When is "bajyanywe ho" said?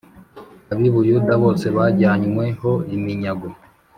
1.77-2.71